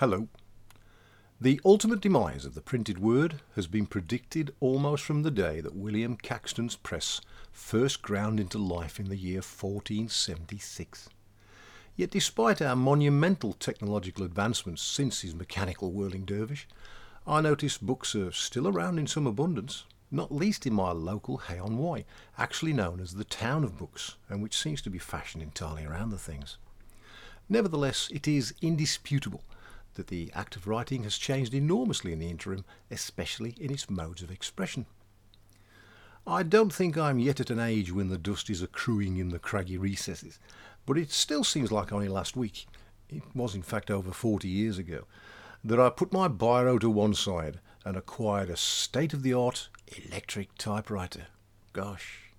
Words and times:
Hello. 0.00 0.28
The 1.40 1.58
ultimate 1.64 2.02
demise 2.02 2.44
of 2.44 2.54
the 2.54 2.60
printed 2.60 2.98
word 2.98 3.40
has 3.54 3.66
been 3.66 3.86
predicted 3.86 4.54
almost 4.60 5.02
from 5.02 5.22
the 5.22 5.30
day 5.30 5.62
that 5.62 5.74
William 5.74 6.18
Caxton's 6.18 6.76
press 6.76 7.22
first 7.50 8.02
ground 8.02 8.38
into 8.38 8.58
life 8.58 9.00
in 9.00 9.08
the 9.08 9.16
year 9.16 9.38
1476. 9.38 11.08
Yet, 11.96 12.10
despite 12.10 12.60
our 12.60 12.76
monumental 12.76 13.54
technological 13.54 14.26
advancements 14.26 14.82
since 14.82 15.22
his 15.22 15.34
mechanical 15.34 15.90
whirling 15.92 16.26
dervish, 16.26 16.68
I 17.26 17.40
notice 17.40 17.78
books 17.78 18.14
are 18.14 18.32
still 18.32 18.68
around 18.68 18.98
in 18.98 19.06
some 19.06 19.26
abundance, 19.26 19.84
not 20.10 20.30
least 20.30 20.66
in 20.66 20.74
my 20.74 20.92
local 20.92 21.38
Hay-on-Wye, 21.38 22.04
actually 22.36 22.74
known 22.74 23.00
as 23.00 23.14
the 23.14 23.24
town 23.24 23.64
of 23.64 23.78
books, 23.78 24.16
and 24.28 24.42
which 24.42 24.58
seems 24.58 24.82
to 24.82 24.90
be 24.90 24.98
fashioned 24.98 25.42
entirely 25.42 25.86
around 25.86 26.10
the 26.10 26.18
things. 26.18 26.58
Nevertheless, 27.48 28.10
it 28.12 28.28
is 28.28 28.52
indisputable 28.60 29.42
that 29.96 30.06
the 30.06 30.30
act 30.34 30.56
of 30.56 30.66
writing 30.66 31.02
has 31.02 31.18
changed 31.18 31.52
enormously 31.52 32.12
in 32.12 32.20
the 32.20 32.30
interim, 32.30 32.64
especially 32.90 33.54
in 33.60 33.70
its 33.70 33.90
modes 33.90 34.22
of 34.22 34.30
expression. 34.30 34.86
I 36.26 36.42
don't 36.42 36.72
think 36.72 36.96
I'm 36.96 37.18
yet 37.18 37.40
at 37.40 37.50
an 37.50 37.60
age 37.60 37.92
when 37.92 38.08
the 38.08 38.18
dust 38.18 38.48
is 38.48 38.62
accruing 38.62 39.16
in 39.16 39.28
the 39.28 39.38
craggy 39.38 39.76
recesses, 39.78 40.38
but 40.86 40.98
it 40.98 41.10
still 41.10 41.44
seems 41.44 41.70
like 41.70 41.92
only 41.92 42.08
last 42.08 42.36
week, 42.36 42.66
it 43.08 43.22
was 43.34 43.54
in 43.54 43.62
fact 43.62 43.90
over 43.90 44.12
40 44.12 44.48
years 44.48 44.78
ago, 44.78 45.04
that 45.62 45.80
I 45.80 45.90
put 45.90 46.12
my 46.12 46.28
biro 46.28 46.80
to 46.80 46.90
one 46.90 47.14
side 47.14 47.60
and 47.84 47.96
acquired 47.96 48.50
a 48.50 48.56
state 48.56 49.12
of 49.12 49.22
the 49.22 49.34
art 49.34 49.68
electric 49.88 50.56
typewriter. 50.58 51.26
Gosh. 51.72 52.30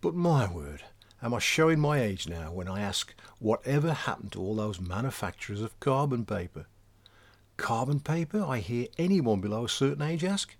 But 0.00 0.14
my 0.14 0.52
word, 0.52 0.82
Am 1.24 1.32
I 1.32 1.38
showing 1.38 1.80
my 1.80 2.02
age 2.02 2.28
now 2.28 2.52
when 2.52 2.68
I 2.68 2.82
ask 2.82 3.14
whatever 3.38 3.94
happened 3.94 4.32
to 4.32 4.42
all 4.42 4.54
those 4.54 4.78
manufacturers 4.78 5.62
of 5.62 5.80
carbon 5.80 6.26
paper? 6.26 6.66
Carbon 7.56 8.00
paper, 8.00 8.44
I 8.44 8.58
hear 8.58 8.88
anyone 8.98 9.40
below 9.40 9.64
a 9.64 9.68
certain 9.68 10.02
age 10.02 10.24
ask? 10.24 10.56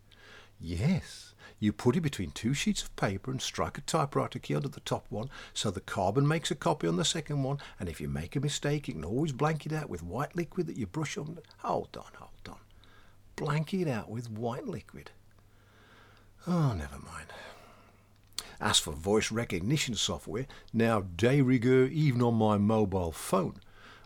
Yes, 0.61 1.35
you 1.59 1.73
put 1.73 1.97
it 1.97 2.01
between 2.01 2.31
two 2.31 2.55
sheets 2.55 2.83
of 2.83 2.95
paper 2.97 3.31
and 3.31 3.43
strike 3.43 3.79
a 3.79 3.83
typewriter 3.83 4.39
key 4.39 4.55
under 4.55 4.69
the 4.69 4.81
top 4.81 5.07
one 5.11 5.29
so 5.53 5.71
the 5.71 5.81
carbon 5.81 6.27
makes 6.27 6.51
a 6.51 6.55
copy 6.55 6.87
on 6.87 6.97
the 6.97 7.05
second 7.05 7.43
one, 7.43 7.59
and 7.81 7.89
if 7.89 8.01
you 8.01 8.09
make 8.09 8.37
a 8.37 8.41
mistake, 8.41 8.87
you 8.87 8.95
can 8.95 9.05
always 9.05 9.33
blank 9.33 9.67
it 9.67 9.73
out 9.73 9.91
with 9.91 10.03
white 10.03 10.37
liquid 10.37 10.67
that 10.69 10.77
you 10.77 10.87
brush 10.87 11.19
on. 11.19 11.39
Hold 11.59 11.97
on, 11.97 12.13
hold 12.17 12.31
on. 12.49 12.59
Blank 13.37 13.75
it 13.75 13.89
out 13.89 14.09
with 14.09 14.31
white 14.31 14.67
liquid. 14.67 15.11
Oh, 16.47 16.75
never 16.75 16.99
mind. 16.99 17.33
As 18.61 18.79
for 18.79 18.93
voice 18.93 19.33
recognition 19.33 19.95
software, 19.95 20.47
now 20.73 21.01
de 21.17 21.43
rigueur 21.43 21.87
even 21.87 22.23
on 22.23 22.35
my 22.35 22.57
mobile 22.57 23.13
phone, 23.13 23.57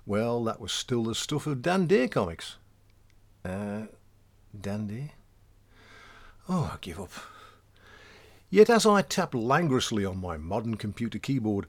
well, 0.06 0.42
that 0.44 0.58
was 0.60 0.72
still 0.72 1.04
the 1.04 1.14
stuff 1.14 1.46
of 1.46 1.60
Dan 1.60 1.86
Dare 1.86 2.08
comics. 2.08 2.56
Uh, 3.48 3.86
Dan 4.60 5.10
Oh, 6.50 6.70
I 6.74 6.76
give 6.82 7.00
up. 7.00 7.12
Yet 8.50 8.68
as 8.68 8.84
I 8.84 9.00
tap 9.00 9.32
languorously 9.32 10.04
on 10.04 10.20
my 10.20 10.36
modern 10.36 10.76
computer 10.76 11.18
keyboard, 11.18 11.66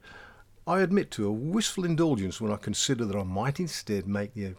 I 0.66 0.80
admit 0.80 1.10
to 1.12 1.26
a 1.26 1.32
wistful 1.32 1.86
indulgence 1.86 2.38
when 2.38 2.52
I 2.52 2.56
consider 2.56 3.06
that 3.06 3.16
I 3.16 3.22
might 3.22 3.58
instead 3.58 4.06
make 4.06 4.34
the 4.34 4.56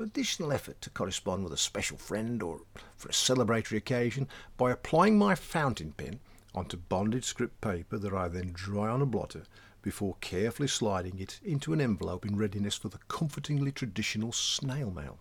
additional 0.00 0.52
effort 0.52 0.80
to 0.82 0.90
correspond 0.90 1.42
with 1.42 1.52
a 1.52 1.56
special 1.56 1.96
friend 1.96 2.40
or 2.40 2.60
for 2.96 3.08
a 3.08 3.12
celebratory 3.12 3.76
occasion 3.76 4.28
by 4.56 4.70
applying 4.70 5.18
my 5.18 5.34
fountain 5.34 5.92
pen 5.96 6.20
onto 6.54 6.76
bonded 6.76 7.24
script 7.24 7.60
paper 7.60 7.98
that 7.98 8.14
I 8.14 8.28
then 8.28 8.52
dry 8.52 8.88
on 8.88 9.02
a 9.02 9.06
blotter 9.06 9.42
before 9.82 10.16
carefully 10.20 10.68
sliding 10.68 11.18
it 11.18 11.40
into 11.42 11.72
an 11.72 11.80
envelope 11.80 12.24
in 12.24 12.36
readiness 12.36 12.76
for 12.76 12.90
the 12.90 13.00
comfortingly 13.08 13.72
traditional 13.72 14.30
snail 14.30 14.92
mail. 14.92 15.18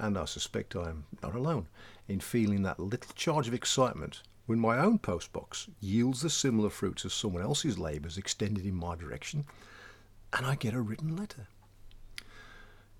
And 0.00 0.16
I 0.16 0.24
suspect 0.24 0.74
I 0.74 0.88
am 0.88 1.04
not 1.22 1.34
alone 1.34 1.68
in 2.08 2.20
feeling 2.20 2.62
that 2.62 2.80
little 2.80 3.12
charge 3.14 3.46
of 3.48 3.52
excitement 3.52 4.22
when 4.46 4.58
my 4.58 4.78
own 4.78 4.98
postbox 4.98 5.68
yields 5.78 6.22
the 6.22 6.30
similar 6.30 6.70
fruits 6.70 7.04
of 7.04 7.12
someone 7.12 7.42
else's 7.42 7.78
labours 7.78 8.16
extended 8.16 8.64
in 8.64 8.74
my 8.74 8.96
direction, 8.96 9.44
and 10.32 10.46
I 10.46 10.54
get 10.54 10.72
a 10.72 10.80
written 10.80 11.16
letter. 11.16 11.48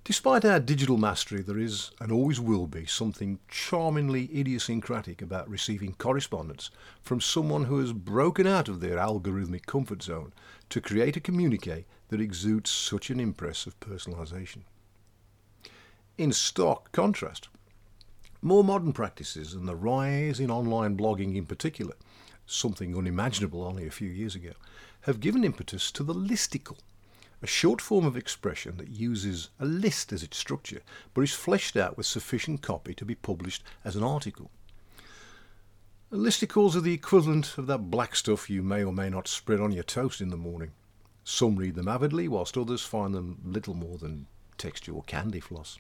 Despite 0.05 0.45
our 0.45 0.61
digital 0.61 0.99
mastery, 0.99 1.41
there 1.41 1.59
is, 1.59 1.91
and 2.01 2.13
always 2.13 2.39
will 2.39 2.67
be, 2.67 2.85
something 2.85 3.39
charmingly 3.49 4.29
idiosyncratic 4.39 5.23
about 5.23 5.49
receiving 5.49 5.95
correspondence 5.95 6.71
from 7.01 7.23
someone 7.23 7.65
who 7.65 7.79
has 7.79 7.95
broken 7.95 8.47
out 8.47 8.69
of 8.69 8.81
their 8.81 8.99
algorithmic 8.99 9.65
comfort 9.65 10.03
zone 10.03 10.35
to 10.69 10.83
create 10.83 11.17
a 11.17 11.21
communique 11.21 11.87
that 12.09 12.21
exudes 12.21 12.71
such 12.71 13.09
an 13.09 13.21
impress 13.21 13.67
of 13.67 13.81
personalisation. 13.81 14.65
In 16.21 16.33
stark 16.33 16.93
contrast, 16.93 17.49
more 18.43 18.63
modern 18.63 18.93
practices 18.93 19.55
and 19.55 19.67
the 19.67 19.75
rise 19.75 20.39
in 20.39 20.51
online 20.51 20.95
blogging 20.95 21.35
in 21.35 21.47
particular, 21.47 21.95
something 22.45 22.95
unimaginable 22.95 23.65
only 23.65 23.87
a 23.87 23.91
few 23.91 24.11
years 24.11 24.35
ago, 24.35 24.51
have 25.05 25.21
given 25.21 25.45
impetus 25.45 25.91
to 25.93 26.03
the 26.03 26.13
listicle 26.13 26.77
a 27.41 27.47
short 27.47 27.81
form 27.81 28.05
of 28.05 28.19
expression 28.19 28.77
that 28.77 28.91
uses 28.91 29.49
a 29.59 29.65
list 29.65 30.13
as 30.13 30.23
its 30.23 30.37
structure, 30.37 30.83
but 31.15 31.23
is 31.23 31.33
fleshed 31.33 31.75
out 31.75 31.97
with 31.97 32.05
sufficient 32.05 32.61
copy 32.61 32.93
to 32.93 33.07
be 33.07 33.15
published 33.15 33.65
as 33.83 33.97
an 33.97 34.03
article. 34.03 34.51
Listicles 36.13 36.77
are 36.77 36.83
the 36.83 36.93
equivalent 36.93 37.57
of 37.57 37.67
that 37.67 37.91
black 37.91 38.15
stuff 38.15 38.51
you 38.51 38.63
may 38.63 38.85
or 38.85 38.93
may 38.93 39.09
not 39.09 39.27
spread 39.27 39.59
on 39.59 39.73
your 39.73 39.85
toast 39.85 40.21
in 40.21 40.29
the 40.29 40.37
morning. 40.37 40.73
Some 41.25 41.57
read 41.57 41.77
them 41.77 41.89
avidly, 41.89 42.29
whilst 42.29 42.59
others 42.59 42.83
find 42.83 43.15
them 43.15 43.41
little 43.43 43.73
more 43.73 43.97
than 43.97 44.27
textual 44.59 45.01
candy 45.01 45.41
floss. 45.41 45.79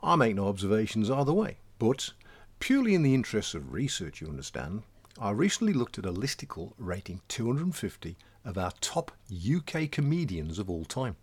I 0.00 0.16
make 0.16 0.36
no 0.36 0.48
observations 0.48 1.10
either 1.10 1.32
way, 1.32 1.58
but 1.78 2.12
purely 2.60 2.94
in 2.94 3.02
the 3.02 3.14
interests 3.14 3.54
of 3.54 3.72
research, 3.72 4.20
you 4.20 4.28
understand, 4.28 4.82
I 5.20 5.30
recently 5.30 5.72
looked 5.72 5.98
at 5.98 6.06
a 6.06 6.12
listicle 6.12 6.72
rating 6.78 7.20
250 7.26 8.16
of 8.44 8.56
our 8.56 8.72
top 8.80 9.10
UK 9.32 9.90
comedians 9.90 10.58
of 10.58 10.70
all 10.70 10.84
time. 10.84 11.16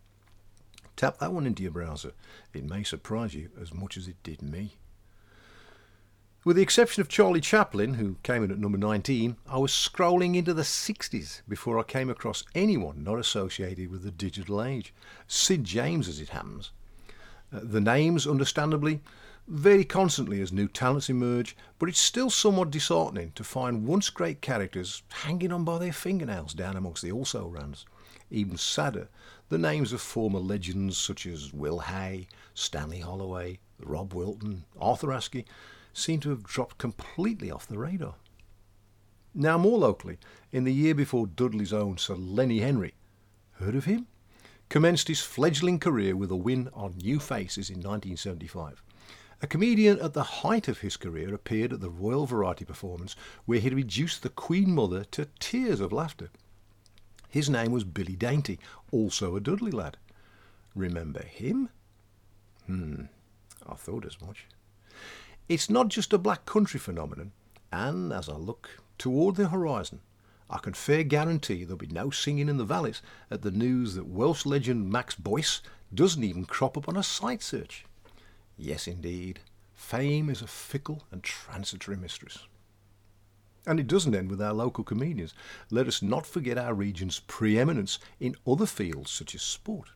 Tap 0.97 1.19
that 1.19 1.31
one 1.31 1.45
into 1.45 1.63
your 1.63 1.71
browser. 1.71 2.11
It 2.53 2.63
may 2.63 2.83
surprise 2.83 3.33
you 3.33 3.49
as 3.59 3.73
much 3.73 3.97
as 3.97 4.07
it 4.07 4.21
did 4.23 4.41
me. 4.41 4.77
With 6.43 6.57
the 6.57 6.61
exception 6.61 7.01
of 7.01 7.09
Charlie 7.09 7.41
Chaplin, 7.41 7.95
who 7.95 8.17
came 8.21 8.43
in 8.43 8.51
at 8.51 8.59
number 8.59 8.77
19, 8.77 9.37
I 9.49 9.57
was 9.57 9.71
scrolling 9.71 10.35
into 10.35 10.53
the 10.53 10.61
60s 10.61 11.41
before 11.47 11.79
I 11.79 11.83
came 11.83 12.09
across 12.09 12.43
anyone 12.53 13.03
not 13.03 13.17
associated 13.17 13.89
with 13.89 14.03
the 14.03 14.11
digital 14.11 14.61
age. 14.61 14.93
Sid 15.27 15.63
James, 15.63 16.07
as 16.07 16.19
it 16.19 16.29
happens. 16.29 16.71
The 17.51 17.81
names, 17.81 18.27
understandably, 18.27 19.01
vary 19.47 19.85
constantly 19.85 20.41
as 20.41 20.51
new 20.51 20.67
talents 20.67 21.09
emerge, 21.09 21.55
but 21.77 21.87
it's 21.89 21.99
still 21.99 22.29
somewhat 22.29 22.71
disheartening 22.71 23.31
to 23.35 23.43
find 23.43 23.85
once 23.85 24.09
great 24.09 24.41
characters 24.41 25.03
hanging 25.09 25.51
on 25.51 25.63
by 25.63 25.77
their 25.77 25.93
fingernails 25.93 26.53
down 26.53 26.75
amongst 26.75 27.03
the 27.03 27.11
also 27.11 27.47
rans. 27.47 27.85
Even 28.31 28.57
sadder, 28.57 29.07
the 29.49 29.57
names 29.57 29.93
of 29.93 30.01
former 30.01 30.39
legends 30.39 30.97
such 30.97 31.25
as 31.27 31.53
Will 31.53 31.79
Hay, 31.79 32.27
Stanley 32.55 33.01
Holloway, 33.01 33.59
Rob 33.79 34.13
Wilton, 34.13 34.65
Arthur 34.79 35.09
Askey 35.09 35.45
seem 35.93 36.19
to 36.21 36.29
have 36.31 36.43
dropped 36.43 36.77
completely 36.77 37.51
off 37.51 37.67
the 37.67 37.77
radar. 37.77 38.15
Now, 39.33 39.57
more 39.57 39.77
locally, 39.77 40.17
in 40.51 40.63
the 40.63 40.73
year 40.73 40.95
before 40.95 41.27
Dudley's 41.27 41.73
own 41.73 41.97
Sir 41.97 42.15
Lenny 42.15 42.59
Henry, 42.59 42.95
heard 43.59 43.75
of 43.75 43.85
him? 43.85 44.07
Commenced 44.69 45.07
his 45.07 45.21
fledgling 45.21 45.79
career 45.79 46.15
with 46.15 46.31
a 46.31 46.35
win 46.35 46.69
on 46.73 46.97
New 46.97 47.19
Faces 47.19 47.69
in 47.69 47.77
1975. 47.77 48.81
A 49.41 49.47
comedian 49.47 49.99
at 49.99 50.13
the 50.13 50.23
height 50.23 50.67
of 50.67 50.79
his 50.79 50.97
career 50.97 51.33
appeared 51.33 51.73
at 51.73 51.81
the 51.81 51.89
Royal 51.89 52.25
Variety 52.25 52.65
Performance 52.65 53.15
where 53.45 53.59
he 53.59 53.69
reduced 53.69 54.23
the 54.23 54.29
Queen 54.29 54.73
Mother 54.73 55.03
to 55.11 55.27
tears 55.39 55.79
of 55.79 55.91
laughter. 55.91 56.29
His 57.29 57.49
name 57.49 57.71
was 57.71 57.83
Billy 57.83 58.15
Dainty, 58.15 58.59
also 58.91 59.35
a 59.35 59.41
Dudley 59.41 59.71
lad. 59.71 59.97
Remember 60.73 61.23
him? 61.23 61.69
Hmm, 62.65 63.03
I 63.67 63.75
thought 63.75 64.05
as 64.05 64.21
much. 64.21 64.45
It's 65.47 65.69
not 65.69 65.89
just 65.89 66.13
a 66.13 66.17
black 66.17 66.45
country 66.45 66.79
phenomenon, 66.79 67.33
and 67.71 68.11
as 68.11 68.29
I 68.29 68.35
look 68.35 68.81
toward 68.97 69.35
the 69.35 69.49
horizon, 69.49 69.99
I 70.49 70.59
can 70.59 70.73
fair 70.73 71.03
guarantee 71.03 71.63
there'll 71.63 71.77
be 71.77 71.87
no 71.87 72.11
singing 72.11 72.49
in 72.49 72.57
the 72.57 72.65
valleys 72.65 73.01
at 73.31 73.41
the 73.41 73.51
news 73.51 73.95
that 73.95 74.07
Welsh 74.07 74.45
legend 74.45 74.91
Max 74.91 75.15
Boyce 75.15 75.61
doesn't 75.93 76.23
even 76.23 76.45
crop 76.45 76.77
up 76.77 76.87
on 76.87 76.97
a 76.97 77.03
site 77.03 77.41
search. 77.41 77.85
Yes, 78.57 78.87
indeed, 78.87 79.39
fame 79.73 80.29
is 80.29 80.41
a 80.41 80.47
fickle 80.47 81.03
and 81.11 81.23
transitory 81.23 81.97
mistress. 81.97 82.47
And 83.65 83.79
it 83.79 83.87
doesn't 83.87 84.13
end 84.13 84.29
with 84.29 84.41
our 84.41 84.53
local 84.53 84.83
comedians. 84.83 85.33
Let 85.71 85.87
us 85.87 86.03
not 86.03 86.27
forget 86.27 86.57
our 86.57 86.75
region's 86.75 87.21
preeminence 87.21 87.97
in 88.19 88.35
other 88.45 88.67
fields 88.67 89.09
such 89.09 89.33
as 89.33 89.41
sport. 89.41 89.89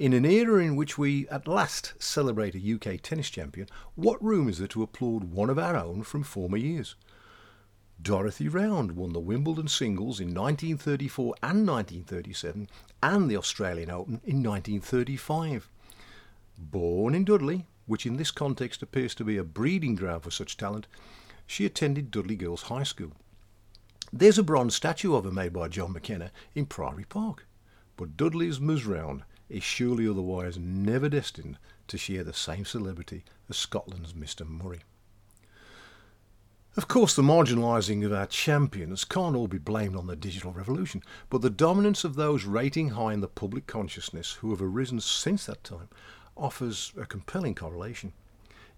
In 0.00 0.12
an 0.12 0.24
era 0.24 0.64
in 0.64 0.76
which 0.76 0.98
we 0.98 1.28
at 1.28 1.46
last 1.46 1.92
celebrate 1.98 2.54
a 2.54 2.74
UK 2.74 3.00
tennis 3.02 3.30
champion, 3.30 3.68
what 3.94 4.22
room 4.24 4.48
is 4.48 4.58
there 4.58 4.66
to 4.68 4.82
applaud 4.82 5.24
one 5.24 5.50
of 5.50 5.58
our 5.58 5.76
own 5.76 6.02
from 6.02 6.24
former 6.24 6.56
years? 6.56 6.96
Dorothy 8.02 8.48
Round 8.48 8.92
won 8.92 9.12
the 9.12 9.20
Wimbledon 9.20 9.68
singles 9.68 10.20
in 10.20 10.28
1934 10.28 11.34
and 11.42 11.66
1937 11.66 12.68
and 13.02 13.30
the 13.30 13.36
Australian 13.36 13.90
Open 13.90 14.20
in 14.24 14.42
1935. 14.42 15.68
Born 16.56 17.14
in 17.14 17.24
Dudley, 17.24 17.66
which 17.86 18.06
in 18.06 18.16
this 18.16 18.30
context 18.30 18.82
appears 18.82 19.14
to 19.16 19.24
be 19.24 19.36
a 19.36 19.44
breeding 19.44 19.96
ground 19.96 20.22
for 20.22 20.30
such 20.30 20.56
talent, 20.56 20.86
she 21.46 21.66
attended 21.66 22.10
Dudley 22.10 22.36
Girls 22.36 22.62
High 22.62 22.84
School. 22.84 23.12
There's 24.12 24.38
a 24.38 24.42
bronze 24.42 24.74
statue 24.74 25.14
of 25.14 25.24
her 25.24 25.30
made 25.30 25.52
by 25.52 25.68
John 25.68 25.92
McKenna 25.92 26.30
in 26.54 26.66
Priory 26.66 27.04
Park, 27.04 27.46
but 27.96 28.16
Dudley's 28.16 28.60
Ms. 28.60 28.86
Round 28.86 29.24
is 29.48 29.62
surely 29.62 30.08
otherwise 30.08 30.56
never 30.56 31.08
destined 31.08 31.58
to 31.88 31.98
share 31.98 32.24
the 32.24 32.32
same 32.32 32.64
celebrity 32.64 33.24
as 33.48 33.56
Scotland's 33.56 34.12
Mr. 34.14 34.48
Murray. 34.48 34.80
Of 36.76 36.86
course, 36.86 37.16
the 37.16 37.22
marginalising 37.22 38.06
of 38.06 38.12
our 38.12 38.26
champions 38.26 39.04
can't 39.04 39.34
all 39.34 39.48
be 39.48 39.58
blamed 39.58 39.96
on 39.96 40.06
the 40.06 40.14
digital 40.14 40.52
revolution, 40.52 41.02
but 41.28 41.42
the 41.42 41.50
dominance 41.50 42.04
of 42.04 42.14
those 42.14 42.44
rating 42.44 42.90
high 42.90 43.12
in 43.12 43.20
the 43.20 43.26
public 43.26 43.66
consciousness 43.66 44.34
who 44.34 44.50
have 44.50 44.62
arisen 44.62 45.00
since 45.00 45.46
that 45.46 45.64
time 45.64 45.88
offers 46.36 46.92
a 46.96 47.06
compelling 47.06 47.56
correlation. 47.56 48.12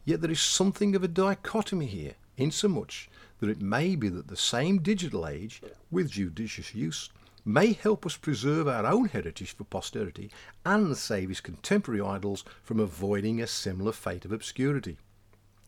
Yet 0.06 0.22
there 0.22 0.30
is 0.30 0.40
something 0.40 0.96
of 0.96 1.04
a 1.04 1.08
dichotomy 1.08 1.84
here, 1.84 2.14
insomuch 2.38 3.10
that 3.40 3.50
it 3.50 3.60
may 3.60 3.94
be 3.94 4.08
that 4.08 4.28
the 4.28 4.38
same 4.38 4.78
digital 4.80 5.28
age, 5.28 5.60
with 5.90 6.12
judicious 6.12 6.74
use, 6.74 7.10
may 7.44 7.74
help 7.74 8.06
us 8.06 8.16
preserve 8.16 8.68
our 8.68 8.86
own 8.86 9.08
heritage 9.08 9.54
for 9.54 9.64
posterity 9.64 10.30
and 10.64 10.96
save 10.96 11.28
his 11.28 11.42
contemporary 11.42 12.00
idols 12.00 12.42
from 12.62 12.80
avoiding 12.80 13.42
a 13.42 13.46
similar 13.46 13.92
fate 13.92 14.24
of 14.24 14.32
obscurity. 14.32 14.96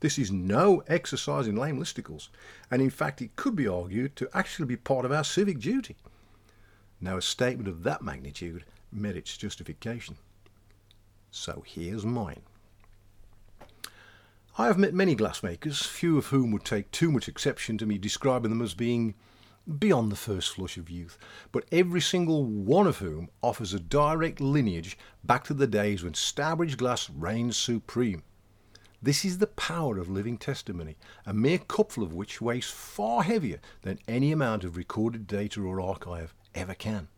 This 0.04 0.18
is 0.18 0.30
no 0.30 0.82
exercise 0.86 1.46
in 1.46 1.56
lame 1.56 1.80
listicles, 1.80 2.28
and 2.70 2.82
in 2.82 2.90
fact 2.90 3.22
it 3.22 3.36
could 3.36 3.56
be 3.56 3.66
argued 3.66 4.16
to 4.16 4.28
actually 4.34 4.66
be 4.66 4.76
part 4.76 5.06
of 5.06 5.12
our 5.12 5.24
civic 5.24 5.58
duty. 5.58 5.96
Now 7.00 7.16
a 7.16 7.22
statement 7.22 7.70
of 7.70 7.84
that 7.84 8.02
magnitude 8.02 8.66
merits 8.92 9.34
justification. 9.38 10.18
So 11.30 11.64
here's 11.66 12.04
mine. 12.04 12.42
I 14.58 14.66
have 14.66 14.76
met 14.76 14.92
many 14.92 15.16
glassmakers, 15.16 15.82
few 15.86 16.18
of 16.18 16.26
whom 16.26 16.50
would 16.50 16.66
take 16.66 16.90
too 16.90 17.10
much 17.10 17.26
exception 17.26 17.78
to 17.78 17.86
me 17.86 17.96
describing 17.96 18.50
them 18.50 18.60
as 18.60 18.74
being 18.74 19.14
beyond 19.78 20.12
the 20.12 20.16
first 20.16 20.54
flush 20.54 20.76
of 20.76 20.90
youth, 20.90 21.16
but 21.50 21.64
every 21.72 22.02
single 22.02 22.44
one 22.44 22.86
of 22.86 22.98
whom 22.98 23.30
offers 23.42 23.72
a 23.72 23.80
direct 23.80 24.38
lineage 24.38 24.98
back 25.24 25.44
to 25.44 25.54
the 25.54 25.66
days 25.66 26.04
when 26.04 26.12
Stourbridge 26.12 26.76
glass 26.76 27.08
reigned 27.08 27.54
supreme. 27.54 28.22
This 29.04 29.22
is 29.22 29.36
the 29.36 29.46
power 29.48 29.98
of 29.98 30.08
living 30.08 30.38
testimony, 30.38 30.96
a 31.26 31.34
mere 31.34 31.58
cupful 31.58 32.02
of 32.02 32.14
which 32.14 32.40
weighs 32.40 32.70
far 32.70 33.22
heavier 33.22 33.60
than 33.82 33.98
any 34.08 34.32
amount 34.32 34.64
of 34.64 34.78
recorded 34.78 35.26
data 35.26 35.60
or 35.60 35.78
archive 35.78 36.32
ever 36.54 36.72
can. 36.72 37.08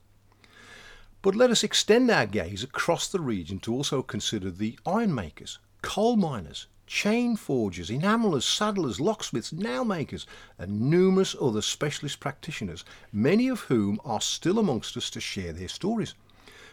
But 1.23 1.37
let 1.37 1.53
us 1.53 1.63
extend 1.63 2.11
our 2.11 2.27
gaze 2.27 2.65
across 2.65 3.07
the 3.07 3.21
region 3.21 3.61
to 3.61 3.73
also 3.73 4.03
consider 4.03 4.51
the 4.51 4.77
ironmakers, 4.85 5.59
coal 5.81 6.17
miners, 6.17 6.67
chain 6.89 7.37
forgers, 7.37 7.89
enamellers, 7.89 8.45
saddlers, 8.45 8.99
locksmiths, 8.99 9.53
nail 9.53 9.85
makers, 9.85 10.27
and 10.59 10.91
numerous 10.91 11.37
other 11.41 11.63
specialist 11.63 12.19
practitioners, 12.19 12.85
many 13.13 13.47
of 13.47 13.61
whom 13.61 14.01
are 14.05 14.21
still 14.21 14.59
amongst 14.59 14.97
us 14.97 15.09
to 15.11 15.21
share 15.21 15.53
their 15.53 15.69
stories. 15.69 16.15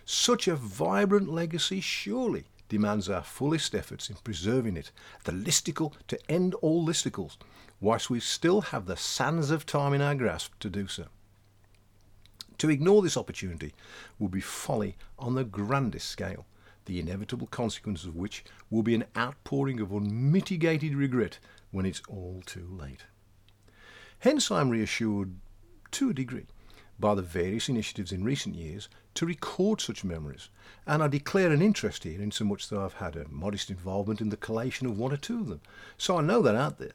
Such 0.06 0.48
a 0.48 0.56
vibrant 0.56 1.30
legacy, 1.30 1.82
surely, 1.82 2.46
demands 2.70 3.10
our 3.10 3.24
fullest 3.24 3.76
efforts 3.76 4.10
in 4.10 4.16
preserving 4.24 4.78
it, 4.78 4.92
the 5.26 5.32
listicle 5.32 5.94
to 6.08 6.20
end 6.32 6.54
all 6.56 6.86
listicles, 6.86 7.38
whilst 7.80 8.10
we 8.10 8.20
still 8.20 8.62
have 8.62 8.86
the 8.86 8.98
sands 8.98 9.52
of 9.52 9.66
time 9.66 9.94
in 9.94 10.02
our 10.02 10.16
grasp 10.16 10.54
to 10.60 10.70
do 10.70 10.88
so. 10.88 11.08
To 12.60 12.70
ignore 12.70 13.02
this 13.02 13.18
opportunity 13.18 13.74
would 14.20 14.32
be 14.32 14.42
folly 14.42 14.96
on 15.20 15.36
the 15.36 15.44
grandest 15.44 16.08
scale, 16.10 16.46
the 16.86 17.00
inevitable 17.00 17.48
consequence 17.48 18.06
of 18.06 18.16
which 18.16 18.44
will 18.70 18.84
be 18.84 18.96
an 18.96 19.06
outpouring 19.18 19.80
of 19.80 19.92
unmitigated 19.92 20.96
regret 20.96 21.40
when 21.72 21.86
it's 21.86 22.02
all 22.08 22.42
too 22.46 22.68
late. 22.70 23.06
Hence, 24.20 24.50
I 24.50 24.62
am 24.62 24.70
reassured, 24.70 25.36
to 25.92 26.10
a 26.10 26.14
degree, 26.14 26.48
by 27.00 27.16
the 27.16 27.22
various 27.22 27.70
initiatives 27.70 28.12
in 28.12 28.24
recent 28.24 28.56
years 28.56 28.90
to 29.16 29.26
record 29.26 29.82
such 29.82 30.04
memories, 30.04 30.50
and 30.86 31.04
I 31.04 31.08
declare 31.08 31.52
an 31.52 31.62
interest 31.62 32.04
here 32.04 32.22
in 32.22 32.32
so 32.32 32.46
much 32.46 32.70
that 32.70 32.80
I've 32.80 32.94
had 32.94 33.16
a 33.16 33.28
modest 33.30 33.70
involvement 33.70 34.22
in 34.22 34.30
the 34.30 34.38
collation 34.38 34.88
of 34.88 34.98
one 34.98 35.12
or 35.12 35.18
two 35.18 35.40
of 35.40 35.48
them. 35.48 35.62
So 35.98 36.18
I 36.18 36.22
know 36.22 36.42
they're 36.42 36.56
out 36.56 36.80
there. 36.80 36.94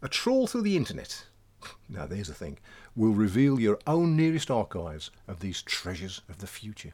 A 0.00 0.08
trawl 0.08 0.46
through 0.46 0.62
the 0.62 0.76
internet, 0.76 1.26
now 1.88 2.06
there's 2.06 2.28
the 2.28 2.34
thing, 2.34 2.58
will 2.96 3.12
reveal 3.12 3.60
your 3.60 3.78
own 3.86 4.16
nearest 4.16 4.50
archives 4.50 5.10
of 5.28 5.40
these 5.40 5.62
treasures 5.62 6.20
of 6.28 6.38
the 6.38 6.46
future. 6.46 6.92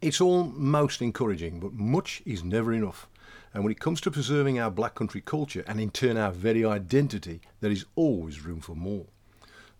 It's 0.00 0.20
all 0.20 0.44
most 0.44 1.00
encouraging, 1.00 1.58
but 1.58 1.72
much 1.72 2.22
is 2.26 2.44
never 2.44 2.72
enough. 2.72 3.08
And 3.54 3.64
when 3.64 3.72
it 3.72 3.80
comes 3.80 4.00
to 4.02 4.10
preserving 4.10 4.58
our 4.58 4.70
black 4.70 4.94
country 4.94 5.22
culture 5.22 5.64
and 5.66 5.80
in 5.80 5.90
turn 5.90 6.18
our 6.18 6.30
very 6.30 6.64
identity, 6.64 7.40
there 7.60 7.70
is 7.70 7.86
always 7.94 8.44
room 8.44 8.60
for 8.60 8.76
more. 8.76 9.06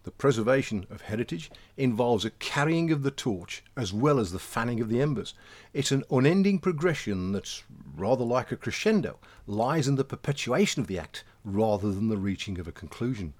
The 0.06 0.12
preservation 0.12 0.87
of 0.88 1.00
heritage 1.00 1.50
involves 1.76 2.25
a 2.25 2.31
carrying 2.31 2.93
of 2.93 3.03
the 3.03 3.11
torch 3.11 3.64
as 3.76 3.93
well 3.93 4.20
as 4.20 4.31
the 4.31 4.38
fanning 4.38 4.81
of 4.81 4.88
the 4.88 5.03
embers. 5.03 5.35
It's 5.73 5.91
an 5.91 6.05
unending 6.12 6.61
progression 6.61 7.32
that's 7.32 7.64
rather 7.97 8.25
like 8.25 8.53
a 8.53 8.56
crescendo, 8.56 9.19
lies 9.49 9.88
in 9.88 9.97
the 9.97 10.05
perpetuation 10.05 10.81
of 10.81 10.87
the 10.87 10.97
act 10.97 11.25
rather 11.43 11.91
than 11.91 12.06
the 12.06 12.19
reaching 12.19 12.61
of 12.61 12.69
a 12.69 12.73
conclusion. 12.73 13.35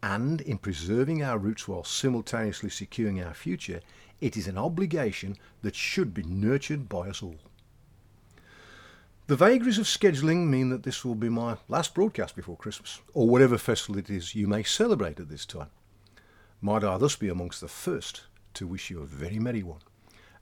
And 0.00 0.40
in 0.42 0.58
preserving 0.58 1.24
our 1.24 1.38
roots 1.38 1.66
while 1.66 1.82
simultaneously 1.82 2.70
securing 2.70 3.20
our 3.20 3.34
future, 3.34 3.80
it 4.20 4.36
is 4.36 4.46
an 4.46 4.56
obligation 4.56 5.36
that 5.62 5.74
should 5.74 6.14
be 6.14 6.22
nurtured 6.22 6.88
by 6.88 7.08
us 7.08 7.20
all. 7.20 7.40
The 9.26 9.34
vagaries 9.34 9.78
of 9.78 9.86
scheduling 9.86 10.46
mean 10.46 10.68
that 10.68 10.84
this 10.84 11.04
will 11.04 11.16
be 11.16 11.30
my 11.30 11.56
last 11.66 11.94
broadcast 11.94 12.36
before 12.36 12.56
Christmas, 12.56 13.00
or 13.12 13.28
whatever 13.28 13.58
festival 13.58 13.98
it 13.98 14.08
is 14.08 14.36
you 14.36 14.46
may 14.46 14.62
celebrate 14.62 15.18
at 15.18 15.28
this 15.28 15.44
time. 15.44 15.70
Might 16.62 16.84
I 16.84 16.96
thus 16.96 17.16
be 17.16 17.28
amongst 17.28 17.60
the 17.60 17.68
first 17.68 18.22
to 18.54 18.66
wish 18.66 18.88
you 18.88 19.02
a 19.02 19.06
very 19.06 19.38
merry 19.38 19.62
one, 19.62 19.82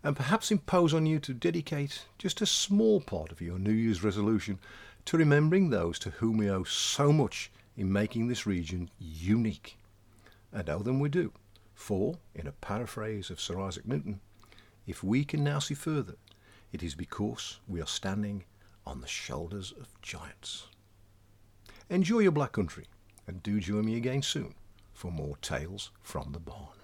and 0.00 0.16
perhaps 0.16 0.52
impose 0.52 0.94
on 0.94 1.06
you 1.06 1.18
to 1.18 1.34
dedicate 1.34 2.06
just 2.18 2.40
a 2.40 2.46
small 2.46 3.00
part 3.00 3.32
of 3.32 3.40
your 3.40 3.58
New 3.58 3.72
Year's 3.72 4.04
resolution 4.04 4.60
to 5.06 5.16
remembering 5.16 5.70
those 5.70 5.98
to 5.98 6.10
whom 6.10 6.36
we 6.36 6.48
owe 6.48 6.62
so 6.62 7.12
much 7.12 7.50
in 7.76 7.92
making 7.92 8.28
this 8.28 8.46
region 8.46 8.90
unique. 8.98 9.76
And 10.52 10.70
owe 10.70 10.84
them 10.84 11.00
we 11.00 11.08
do, 11.08 11.32
for, 11.74 12.18
in 12.32 12.46
a 12.46 12.52
paraphrase 12.52 13.28
of 13.28 13.40
Sir 13.40 13.60
Isaac 13.60 13.84
Newton, 13.84 14.20
if 14.86 15.02
we 15.02 15.24
can 15.24 15.42
now 15.42 15.58
see 15.58 15.74
further, 15.74 16.14
it 16.72 16.84
is 16.84 16.94
because 16.94 17.58
we 17.66 17.80
are 17.80 17.88
standing 17.88 18.44
on 18.86 19.00
the 19.00 19.08
shoulders 19.08 19.72
of 19.72 20.00
giants. 20.00 20.68
Enjoy 21.90 22.20
your 22.20 22.32
black 22.32 22.52
country, 22.52 22.86
and 23.26 23.42
do 23.42 23.58
join 23.58 23.86
me 23.86 23.96
again 23.96 24.22
soon 24.22 24.54
for 24.94 25.12
more 25.12 25.36
tales 25.42 25.90
from 26.02 26.32
the 26.32 26.40
barn. 26.40 26.83